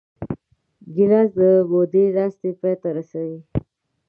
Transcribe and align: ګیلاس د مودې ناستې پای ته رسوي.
ګیلاس 0.95 1.29
د 1.39 1.39
مودې 1.69 2.05
ناستې 2.15 2.49
پای 2.59 2.75
ته 2.81 2.89
رسوي. 2.97 3.39